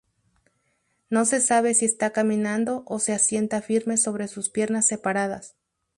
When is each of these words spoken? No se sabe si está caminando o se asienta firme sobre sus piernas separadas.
No 1.11 1.25
se 1.25 1.39
sabe 1.39 1.75
si 1.75 1.85
está 1.85 2.09
caminando 2.11 2.83
o 2.87 2.97
se 2.97 3.13
asienta 3.13 3.61
firme 3.61 3.97
sobre 3.97 4.27
sus 4.27 4.49
piernas 4.49 4.87
separadas. 4.87 5.53